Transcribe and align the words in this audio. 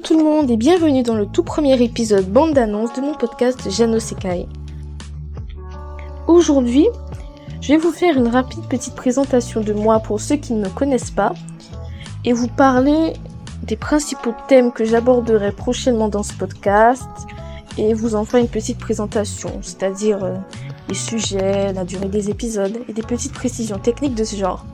Tout 0.00 0.16
le 0.16 0.24
monde 0.24 0.50
et 0.50 0.56
bienvenue 0.56 1.02
dans 1.02 1.14
le 1.14 1.26
tout 1.26 1.42
premier 1.42 1.80
épisode 1.82 2.26
bande 2.26 2.54
d'annonces 2.54 2.94
de 2.94 3.02
mon 3.02 3.14
podcast 3.14 3.70
Jano 3.70 4.00
Sekai. 4.00 4.46
Aujourd'hui, 6.26 6.86
je 7.60 7.68
vais 7.68 7.76
vous 7.76 7.92
faire 7.92 8.16
une 8.16 8.28
rapide 8.28 8.64
petite 8.70 8.94
présentation 8.94 9.60
de 9.60 9.74
moi 9.74 10.00
pour 10.00 10.18
ceux 10.18 10.36
qui 10.36 10.54
ne 10.54 10.64
me 10.64 10.70
connaissent 10.70 11.10
pas 11.10 11.34
et 12.24 12.32
vous 12.32 12.48
parler 12.48 13.12
des 13.64 13.76
principaux 13.76 14.34
thèmes 14.48 14.72
que 14.72 14.86
j'aborderai 14.86 15.52
prochainement 15.52 16.08
dans 16.08 16.22
ce 16.22 16.32
podcast 16.32 17.06
et 17.76 17.92
vous 17.92 18.14
en 18.14 18.24
faire 18.24 18.40
une 18.40 18.48
petite 18.48 18.78
présentation, 18.78 19.58
c'est-à-dire 19.60 20.24
euh, 20.24 20.36
les 20.88 20.94
sujets, 20.94 21.72
la 21.74 21.84
durée 21.84 22.08
des 22.08 22.30
épisodes 22.30 22.78
et 22.88 22.94
des 22.94 23.02
petites 23.02 23.34
précisions 23.34 23.78
techniques 23.78 24.14
de 24.14 24.24
ce 24.24 24.36
genre. 24.36 24.64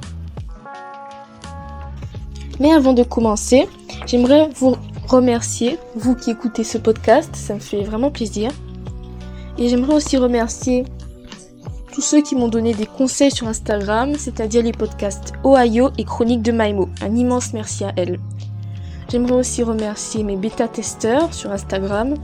Mais 2.61 2.73
avant 2.73 2.93
de 2.93 3.03
commencer, 3.03 3.69
j'aimerais 4.07 4.49
vous 4.55 4.77
remercier, 5.09 5.79
vous 5.97 6.15
qui 6.15 6.31
écoutez 6.31 6.65
ce 6.65 6.79
podcast, 6.79 7.35
ça 7.35 7.55
me 7.55 7.61
fait 7.61 7.83
vraiment 7.83 8.11
plaisir. 8.11 8.51
Et 9.57 9.69
j'aimerais 9.69 9.95
aussi 9.95 10.17
remercier 10.17 10.85
tous 11.93 12.03
ceux 12.03 12.23
qui 12.23 12.37
m'ont 12.37 12.49
donné 12.49 12.75
des 12.75 12.87
conseils 12.87 13.31
sur 13.31 13.49
Instagram, 13.49 14.15
c'est-à-dire 14.17 14.63
les 14.63 14.73
podcasts 14.73 15.33
Ohio 15.45 15.91
et 15.99 16.05
Chronique 16.05 16.43
de 16.43 16.53
Maimo. 16.53 16.89
Un 17.01 17.17
immense 17.17 17.53
merci 17.53 17.85
à 17.85 17.93
elles. 17.97 18.21
J'aimerais 19.11 19.35
aussi 19.35 19.63
remercier 19.63 20.23
mes 20.23 20.37
bêta-testeurs 20.37 21.33
sur 21.33 21.51
Instagram. 21.51 22.15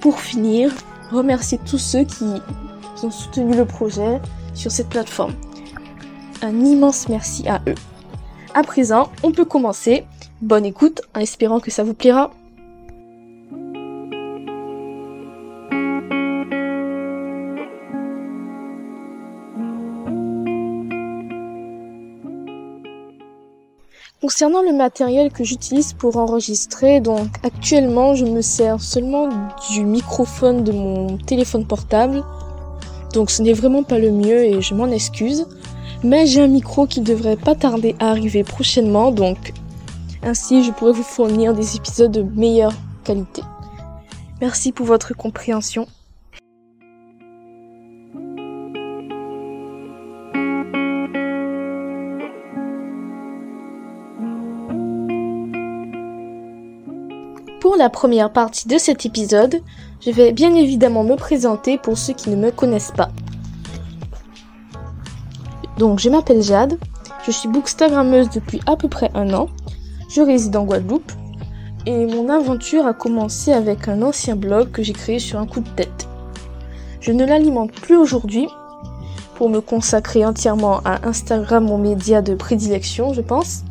Pour 0.00 0.18
finir, 0.18 0.72
remercier 1.12 1.58
tous 1.64 1.78
ceux 1.78 2.04
qui, 2.04 2.26
qui 2.96 3.04
ont 3.04 3.10
soutenu 3.10 3.54
le 3.54 3.66
projet 3.66 4.20
sur 4.54 4.72
cette 4.72 4.88
plateforme. 4.88 5.34
Un 6.42 6.64
immense 6.64 7.08
merci 7.08 7.46
à 7.48 7.60
eux. 7.68 7.74
À 8.54 8.62
présent, 8.62 9.10
on 9.22 9.32
peut 9.32 9.44
commencer. 9.44 10.06
Bonne 10.42 10.66
écoute 10.66 11.00
en 11.14 11.20
espérant 11.20 11.60
que 11.60 11.70
ça 11.70 11.82
vous 11.82 11.94
plaira. 11.94 12.30
Concernant 24.20 24.60
le 24.60 24.74
matériel 24.74 25.30
que 25.32 25.42
j'utilise 25.42 25.94
pour 25.94 26.18
enregistrer, 26.18 27.00
donc 27.00 27.28
actuellement 27.42 28.14
je 28.14 28.26
me 28.26 28.42
sers 28.42 28.78
seulement 28.82 29.30
du 29.70 29.84
microphone 29.84 30.64
de 30.64 30.72
mon 30.72 31.16
téléphone 31.16 31.66
portable. 31.66 32.22
Donc 33.14 33.30
ce 33.30 33.40
n'est 33.40 33.54
vraiment 33.54 33.84
pas 33.84 33.98
le 33.98 34.10
mieux 34.10 34.44
et 34.44 34.60
je 34.60 34.74
m'en 34.74 34.88
excuse. 34.88 35.46
Mais 36.04 36.26
j'ai 36.26 36.42
un 36.42 36.48
micro 36.48 36.86
qui 36.86 37.00
devrait 37.00 37.36
pas 37.36 37.54
tarder 37.54 37.96
à 38.00 38.10
arriver 38.10 38.44
prochainement, 38.44 39.12
donc 39.12 39.54
ainsi 40.26 40.64
je 40.64 40.72
pourrai 40.72 40.92
vous 40.92 41.04
fournir 41.04 41.54
des 41.54 41.76
épisodes 41.76 42.10
de 42.10 42.22
meilleure 42.22 42.74
qualité. 43.04 43.42
Merci 44.40 44.72
pour 44.72 44.84
votre 44.84 45.14
compréhension. 45.14 45.86
Pour 57.60 57.76
la 57.76 57.88
première 57.88 58.32
partie 58.32 58.68
de 58.68 58.78
cet 58.78 59.06
épisode, 59.06 59.60
je 60.00 60.10
vais 60.10 60.32
bien 60.32 60.54
évidemment 60.54 61.04
me 61.04 61.14
présenter 61.14 61.78
pour 61.78 61.96
ceux 61.96 62.14
qui 62.14 62.30
ne 62.30 62.36
me 62.36 62.50
connaissent 62.50 62.92
pas. 62.92 63.10
Donc, 65.78 65.98
je 65.98 66.08
m'appelle 66.08 66.42
Jade, 66.42 66.78
je 67.24 67.30
suis 67.30 67.48
bookstagrammeuse 67.48 68.30
depuis 68.30 68.60
à 68.66 68.76
peu 68.76 68.88
près 68.88 69.10
un 69.14 69.32
an, 69.34 69.48
je 70.16 70.22
réside 70.22 70.56
en 70.56 70.64
Guadeloupe, 70.64 71.12
et 71.84 72.06
mon 72.06 72.30
aventure 72.30 72.86
a 72.86 72.94
commencé 72.94 73.52
avec 73.52 73.86
un 73.86 74.00
ancien 74.00 74.34
blog 74.34 74.70
que 74.70 74.82
j'ai 74.82 74.94
créé 74.94 75.18
sur 75.18 75.38
un 75.38 75.46
coup 75.46 75.60
de 75.60 75.68
tête. 75.68 76.08
Je 77.00 77.12
ne 77.12 77.26
l'alimente 77.26 77.72
plus 77.72 77.98
aujourd'hui 77.98 78.48
pour 79.34 79.50
me 79.50 79.60
consacrer 79.60 80.24
entièrement 80.24 80.80
à 80.86 81.06
Instagram, 81.06 81.66
mon 81.66 81.76
média 81.76 82.22
de 82.22 82.34
prédilection, 82.34 83.12
je 83.12 83.20
pense. 83.20 83.62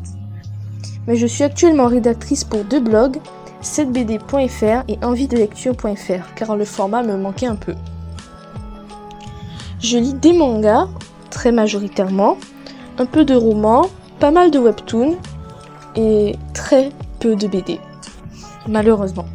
Mais 1.08 1.16
je 1.16 1.26
suis 1.26 1.42
actuellement 1.42 1.88
rédactrice 1.88 2.44
pour 2.44 2.62
deux 2.62 2.80
blogs, 2.80 3.18
7bd.fr 3.64 4.84
et 4.86 5.04
envie-de-lecture.fr, 5.04 6.34
car 6.36 6.54
le 6.54 6.64
format 6.64 7.02
me 7.02 7.16
manquait 7.16 7.46
un 7.46 7.56
peu. 7.56 7.74
Je 9.80 9.98
lis 9.98 10.14
des 10.14 10.32
mangas 10.32 10.86
très 11.28 11.50
majoritairement, 11.50 12.36
un 12.98 13.06
peu 13.06 13.24
de 13.24 13.34
romans, 13.34 13.86
pas 14.20 14.30
mal 14.30 14.52
de 14.52 14.60
webtoons 14.60 15.16
et 15.96 16.36
très 16.54 16.90
peu 17.20 17.36
de 17.36 17.46
BD. 17.46 17.80
Malheureusement. 18.68 19.26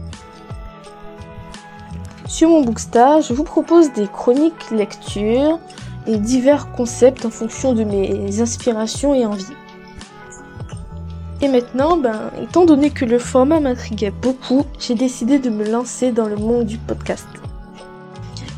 Sur 2.28 2.50
mon 2.50 2.62
Bookstar, 2.62 3.22
je 3.22 3.34
vous 3.34 3.44
propose 3.44 3.92
des 3.94 4.08
chroniques 4.08 4.72
lecture 4.72 5.60
et 6.08 6.18
divers 6.18 6.72
concepts 6.72 7.26
en 7.26 7.30
fonction 7.30 7.74
de 7.74 7.84
mes 7.84 8.42
inspirations 8.42 9.14
et 9.14 9.26
envies. 9.26 9.46
Et 11.42 11.48
maintenant, 11.48 11.98
ben, 11.98 12.32
étant 12.42 12.66
donné 12.66 12.92
que 12.92 13.04
le 13.04 13.20
format 13.20 13.60
m'intriguait 13.60 14.12
beaucoup, 14.12 14.64
j'ai 14.80 14.96
décidé 14.96 15.40
de 15.40 15.50
me 15.50 15.70
lancer 15.70 16.12
dans 16.12 16.28
le 16.28 16.36
monde 16.36 16.66
du 16.66 16.78
podcast. 16.78 17.28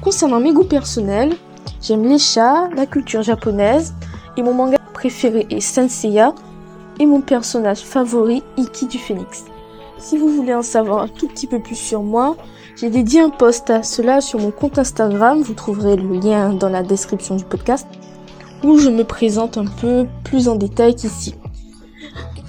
Concernant 0.01 0.41
mes 0.41 0.51
goûts 0.51 0.65
personnels, 0.65 1.35
J'aime 1.83 2.07
les 2.07 2.17
chats, 2.17 2.69
la 2.77 2.85
culture 2.85 3.23
japonaise, 3.23 3.93
et 4.37 4.41
mon 4.41 4.53
manga 4.53 4.77
préféré 4.93 5.45
est 5.49 5.59
Senseiya, 5.59 6.33
et 6.99 7.05
mon 7.05 7.21
personnage 7.21 7.81
favori, 7.81 8.43
Iki 8.57 8.87
du 8.87 8.97
Phénix. 8.97 9.45
Si 9.97 10.17
vous 10.17 10.29
voulez 10.29 10.53
en 10.53 10.61
savoir 10.61 11.03
un 11.03 11.07
tout 11.07 11.27
petit 11.27 11.47
peu 11.47 11.59
plus 11.59 11.75
sur 11.75 12.03
moi, 12.03 12.35
j'ai 12.75 12.89
dédié 12.89 13.21
un 13.21 13.29
post 13.29 13.69
à 13.69 13.83
cela 13.83 14.19
sur 14.21 14.39
mon 14.39 14.51
compte 14.51 14.77
Instagram, 14.77 15.41
vous 15.41 15.53
trouverez 15.53 15.95
le 15.95 16.19
lien 16.19 16.53
dans 16.53 16.69
la 16.69 16.83
description 16.83 17.35
du 17.35 17.45
podcast, 17.45 17.87
où 18.63 18.77
je 18.77 18.89
me 18.89 19.03
présente 19.03 19.57
un 19.57 19.65
peu 19.65 20.07
plus 20.23 20.47
en 20.47 20.55
détail 20.55 20.95
qu'ici. 20.95 21.35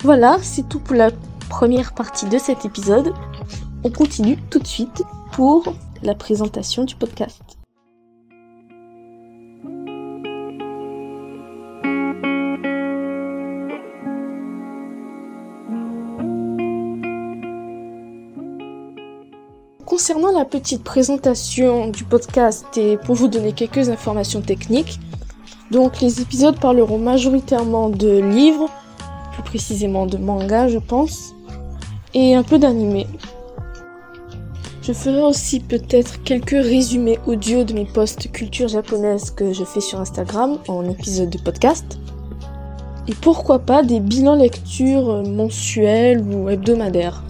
Voilà, 0.03 0.38
c'est 0.43 0.69
tout 0.69 0.81
pour 0.81 0.97
la 0.97 1.11
première 1.49 1.93
partie 1.93 2.26
de 2.26 2.38
cet 2.38 2.65
épisode. 2.65 3.12
On 3.84 3.91
continue 3.91 4.37
tout 4.50 4.59
de 4.59 4.66
suite 4.66 5.03
pour 5.32 5.75
la 6.03 6.15
présentation 6.15 6.84
du 6.84 6.94
podcast. 6.94 7.43
Concernant 19.87 20.33
la 20.33 20.47
petite 20.47 20.83
présentation 20.83 21.89
du 21.89 22.05
podcast 22.05 22.65
et 22.78 22.97
pour 22.97 23.15
vous 23.17 23.28
donner 23.28 23.53
quelques 23.53 23.91
informations 23.91 24.41
techniques, 24.41 24.99
donc 25.71 26.00
les 26.00 26.22
épisodes 26.22 26.59
parleront 26.59 26.97
majoritairement 26.97 27.91
de 27.91 28.19
livres, 28.19 28.71
plus 29.34 29.43
précisément 29.43 30.06
de 30.06 30.17
manga 30.17 30.69
je 30.69 30.78
pense, 30.78 31.34
et 32.15 32.34
un 32.34 32.43
peu 32.43 32.59
d'animé. 32.59 33.06
Je 34.83 34.94
ferai 34.94 35.21
aussi 35.21 35.61
peut-être 35.61 36.23
quelques 36.23 36.50
résumés 36.50 37.19
audio 37.27 37.65
de 37.65 37.75
mes 37.75 37.84
posts 37.84 38.33
culture 38.33 38.69
japonaise 38.69 39.31
que 39.31 39.53
je 39.53 39.65
fais 39.65 39.81
sur 39.81 40.00
Instagram 40.00 40.59
en 40.67 40.89
épisode 40.89 41.28
de 41.28 41.39
podcast. 41.39 41.99
Et 43.06 43.15
pourquoi 43.15 43.59
pas 43.59 43.83
des 43.83 44.00
bilans 44.00 44.34
lecture 44.34 45.23
mensuels 45.25 46.23
ou 46.23 46.49
hebdomadaires. 46.49 47.23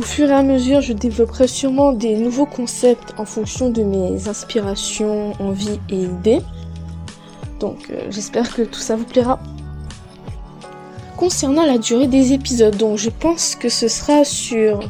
Au 0.00 0.02
fur 0.02 0.30
et 0.30 0.32
à 0.32 0.42
mesure, 0.42 0.80
je 0.80 0.94
développerai 0.94 1.46
sûrement 1.46 1.92
des 1.92 2.16
nouveaux 2.16 2.46
concepts 2.46 3.12
en 3.18 3.26
fonction 3.26 3.68
de 3.68 3.82
mes 3.82 4.28
inspirations, 4.28 5.34
envies 5.38 5.78
et 5.90 6.04
idées. 6.04 6.40
Donc 7.58 7.90
euh, 7.90 8.06
j'espère 8.08 8.54
que 8.54 8.62
tout 8.62 8.80
ça 8.80 8.96
vous 8.96 9.04
plaira. 9.04 9.38
Concernant 11.18 11.66
la 11.66 11.76
durée 11.76 12.06
des 12.06 12.32
épisodes, 12.32 12.78
donc 12.78 12.96
je 12.96 13.10
pense 13.10 13.54
que 13.54 13.68
ce 13.68 13.88
sera 13.88 14.24
sur 14.24 14.80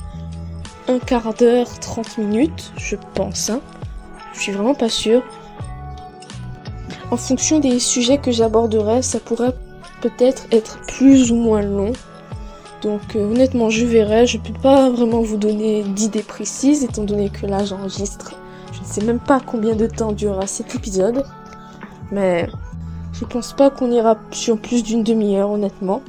un 0.87 1.01
quart 1.01 1.35
d'heure, 1.35 1.81
30 1.81 2.19
minutes, 2.19 2.73
je 2.77 2.95
pense. 3.15 3.51
Hein. 3.51 3.61
Je 4.33 4.43
suis 4.43 4.53
vraiment 4.53 4.77
pas 4.77 4.89
sûre. 4.89 5.25
En 7.11 7.17
fonction 7.17 7.59
des 7.59 7.81
sujets 7.81 8.19
que 8.19 8.31
j'aborderai, 8.31 9.03
ça 9.03 9.19
pourrait 9.19 9.57
peut-être 10.03 10.47
être 10.53 10.79
plus 10.83 11.33
ou 11.33 11.35
moins 11.35 11.63
long. 11.63 11.95
Donc 12.83 13.15
euh, 13.15 13.31
honnêtement, 13.31 13.71
je 13.71 13.85
verrai. 13.85 14.27
Je 14.27 14.39
peux 14.39 14.53
pas 14.53 14.91
vraiment 14.91 15.21
vous 15.21 15.37
donner 15.37 15.83
d'idées 15.83 16.23
précises 16.23 16.85
étant 16.85 17.05
donné 17.05 17.31
que 17.31 17.47
là 17.47 17.65
j'enregistre. 17.65 18.35
Je 18.73 18.81
ne 18.81 18.85
sais 18.85 19.05
même 19.05 19.21
pas 19.21 19.41
combien 19.41 19.75
de 19.75 19.87
temps 19.87 20.13
durera 20.13 20.47
cet 20.47 20.75
épisode. 20.75 21.25
Mais 22.11 22.49
je 23.13 23.25
pense 23.25 23.53
pas 23.53 23.71
qu'on 23.71 23.91
ira 23.91 24.17
sur 24.31 24.59
plus 24.59 24.83
d'une 24.83 25.03
demi-heure 25.03 25.51
honnêtement. 25.51 26.03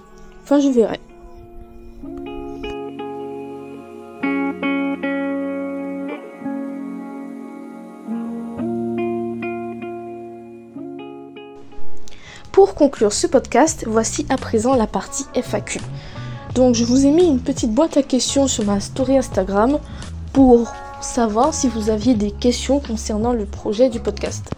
Enfin, 0.44 0.59
je 0.59 0.69
verrai. 0.69 1.00
Pour 12.51 12.75
conclure 12.75 13.13
ce 13.13 13.27
podcast, 13.27 13.85
voici 13.88 14.25
à 14.29 14.38
présent 14.38 14.75
la 14.75 14.85
partie 14.85 15.25
FAQ. 15.33 15.79
Donc 16.56 16.75
je 16.75 16.83
vous 16.83 17.06
ai 17.06 17.12
mis 17.12 17.25
une 17.25 17.39
petite 17.39 17.71
boîte 17.71 17.95
à 17.95 18.03
questions 18.03 18.48
sur 18.48 18.65
ma 18.65 18.81
story 18.81 19.18
Instagram 19.18 19.80
pour 20.33 20.71
savoir 21.00 21.53
si 21.53 21.69
vous 21.69 21.89
aviez 21.89 22.13
des 22.13 22.31
questions 22.31 22.80
concernant 22.80 23.31
le 23.31 23.45
projet 23.45 23.89
du 23.89 24.01
podcast. 24.01 24.51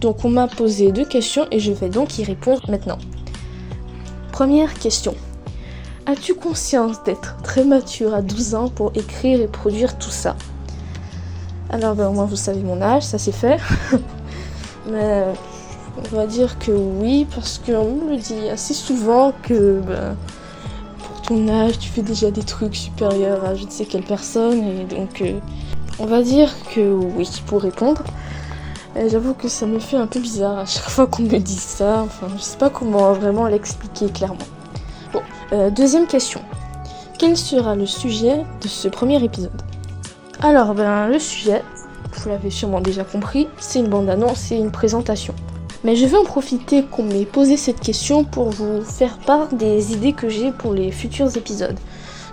Donc 0.00 0.24
on 0.24 0.30
m'a 0.30 0.48
posé 0.48 0.92
deux 0.92 1.04
questions 1.04 1.46
et 1.50 1.60
je 1.60 1.72
vais 1.72 1.90
donc 1.90 2.18
y 2.18 2.24
répondre 2.24 2.62
maintenant. 2.70 2.98
Première 4.32 4.72
question. 4.74 5.14
As-tu 6.06 6.34
conscience 6.34 7.02
d'être 7.02 7.36
très 7.42 7.64
mature 7.64 8.14
à 8.14 8.22
12 8.22 8.54
ans 8.54 8.68
pour 8.68 8.92
écrire 8.94 9.40
et 9.40 9.48
produire 9.48 9.98
tout 9.98 10.10
ça? 10.10 10.36
Alors 11.68 11.94
ben, 11.94 12.08
au 12.08 12.12
moins 12.12 12.26
vous 12.26 12.36
savez 12.36 12.62
mon 12.62 12.80
âge, 12.80 13.02
ça 13.02 13.18
c'est 13.18 13.32
fait. 13.32 13.58
Mais 14.90 15.24
on 15.98 16.16
va 16.16 16.26
dire 16.26 16.58
que 16.58 16.70
oui, 16.70 17.26
parce 17.34 17.58
qu'on 17.58 17.92
me 17.92 18.10
le 18.12 18.16
dit 18.16 18.48
assez 18.48 18.72
souvent 18.72 19.32
que 19.42 19.80
ben, 19.80 20.16
âge, 21.48 21.78
tu 21.78 21.88
fais 21.88 22.02
déjà 22.02 22.30
des 22.30 22.42
trucs 22.42 22.76
supérieurs 22.76 23.44
à 23.44 23.54
je 23.54 23.64
ne 23.64 23.70
sais 23.70 23.84
quelle 23.84 24.02
personne. 24.02 24.62
Et 24.62 24.84
donc, 24.84 25.20
euh, 25.20 25.38
on 25.98 26.06
va 26.06 26.22
dire 26.22 26.50
que 26.74 26.92
oui, 26.92 27.28
pour 27.46 27.62
répondre. 27.62 28.02
J'avoue 29.08 29.34
que 29.34 29.48
ça 29.48 29.66
me 29.66 29.78
fait 29.78 29.96
un 29.96 30.06
peu 30.06 30.20
bizarre 30.20 30.58
à 30.58 30.64
chaque 30.64 30.84
fois 30.88 31.06
qu'on 31.06 31.22
me 31.22 31.38
dit 31.38 31.56
ça. 31.56 32.02
Enfin, 32.02 32.28
je 32.36 32.42
sais 32.42 32.56
pas 32.56 32.70
comment 32.70 33.12
vraiment 33.12 33.46
l'expliquer 33.46 34.08
clairement. 34.10 34.38
Bon, 35.12 35.20
euh, 35.52 35.70
deuxième 35.70 36.06
question. 36.06 36.40
Quel 37.18 37.36
sera 37.36 37.74
le 37.74 37.86
sujet 37.86 38.44
de 38.62 38.68
ce 38.68 38.88
premier 38.88 39.22
épisode? 39.22 39.62
Alors, 40.42 40.74
ben, 40.74 41.08
le 41.08 41.18
sujet, 41.18 41.62
vous 42.12 42.28
l'avez 42.28 42.50
sûrement 42.50 42.80
déjà 42.80 43.04
compris, 43.04 43.48
c'est 43.58 43.78
une 43.78 43.88
bande-annonce 43.88 44.52
et 44.52 44.56
une 44.56 44.70
présentation. 44.70 45.34
Mais 45.86 45.94
je 45.94 46.04
vais 46.04 46.16
en 46.16 46.24
profiter 46.24 46.82
qu'on 46.82 47.04
m'ait 47.04 47.24
posé 47.24 47.56
cette 47.56 47.78
question 47.78 48.24
pour 48.24 48.50
vous 48.50 48.82
faire 48.82 49.18
part 49.18 49.54
des 49.54 49.92
idées 49.92 50.14
que 50.14 50.28
j'ai 50.28 50.50
pour 50.50 50.74
les 50.74 50.90
futurs 50.90 51.36
épisodes. 51.36 51.78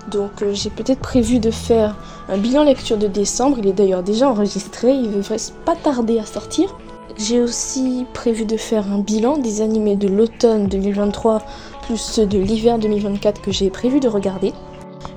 Donc 0.09 0.41
euh, 0.41 0.55
j'ai 0.55 0.71
peut-être 0.71 1.01
prévu 1.01 1.37
de 1.37 1.51
faire 1.51 1.95
un 2.29 2.39
bilan 2.39 2.63
lecture 2.63 2.97
de 2.97 3.05
décembre, 3.05 3.59
il 3.59 3.67
est 3.67 3.73
d'ailleurs 3.73 4.01
déjà 4.01 4.27
enregistré, 4.27 4.93
il 4.93 5.11
devrait 5.11 5.37
pas 5.65 5.75
tarder 5.75 6.17
à 6.17 6.25
sortir. 6.25 6.75
J'ai 7.19 7.41
aussi 7.41 8.07
prévu 8.15 8.45
de 8.45 8.57
faire 8.57 8.91
un 8.91 8.97
bilan 8.97 9.37
des 9.37 9.61
animés 9.61 9.97
de 9.97 10.07
l'automne 10.07 10.65
2023 10.65 11.43
plus 11.83 11.97
ceux 11.97 12.25
de 12.25 12.39
l'hiver 12.39 12.79
2024 12.79 13.39
que 13.39 13.51
j'ai 13.51 13.69
prévu 13.69 13.99
de 13.99 14.07
regarder. 14.07 14.51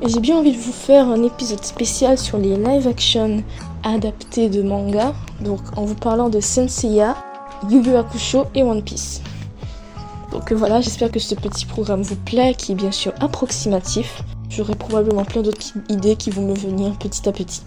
Et 0.03 0.11
j'ai 0.11 0.21
bien 0.21 0.37
envie 0.37 0.53
de 0.53 0.59
vous 0.59 0.73
faire 0.73 1.09
un 1.09 1.23
épisode 1.23 1.65
spécial 1.65 2.19
sur 2.19 2.37
les 2.37 2.55
live 2.59 2.87
action 2.87 3.43
adaptés 3.83 4.51
de 4.51 4.61
manga, 4.61 5.15
donc 5.41 5.61
en 5.75 5.87
vous 5.87 5.95
parlant 5.95 6.29
de 6.29 6.41
Senseiya, 6.41 7.17
Yu 7.69 7.83
Yu 7.83 7.97
Hakusho 7.97 8.47
et 8.55 8.63
One 8.63 8.83
Piece. 8.83 9.21
Donc 10.33 10.53
voilà, 10.53 10.81
j'espère 10.81 11.11
que 11.11 11.19
ce 11.19 11.35
petit 11.35 11.67
programme 11.67 12.03
vous 12.03 12.17
plaît, 12.17 12.55
qui 12.55 12.73
est 12.73 12.75
bien 12.75 12.93
sûr 12.93 13.13
approximatif. 13.21 14.23
J'aurai 14.49 14.75
probablement 14.75 15.25
plein 15.25 15.43
d'autres 15.43 15.73
idées 15.89 16.17
qui 16.17 16.31
vont 16.31 16.43
me 16.43 16.55
venir 16.55 16.93
petit 16.99 17.29
à 17.29 17.33
petit. 17.33 17.63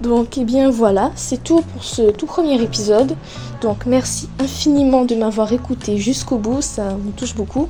Donc, 0.00 0.36
et 0.36 0.40
eh 0.40 0.44
bien 0.44 0.68
voilà, 0.68 1.12
c'est 1.14 1.44
tout 1.44 1.60
pour 1.60 1.84
ce 1.84 2.10
tout 2.10 2.26
premier 2.26 2.60
épisode. 2.60 3.16
Donc, 3.60 3.86
merci 3.86 4.28
infiniment 4.40 5.04
de 5.04 5.14
m'avoir 5.14 5.52
écouté 5.52 5.96
jusqu'au 5.96 6.38
bout, 6.38 6.60
ça 6.60 6.96
me 6.96 7.12
touche 7.12 7.36
beaucoup. 7.36 7.68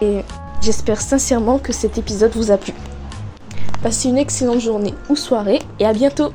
Et 0.00 0.24
j'espère 0.60 1.00
sincèrement 1.00 1.58
que 1.58 1.72
cet 1.72 1.98
épisode 1.98 2.32
vous 2.34 2.50
a 2.50 2.56
plu. 2.56 2.72
Passez 3.82 4.08
une 4.08 4.18
excellente 4.18 4.60
journée 4.60 4.94
ou 5.08 5.16
soirée 5.16 5.60
et 5.78 5.86
à 5.86 5.92
bientôt 5.92 6.32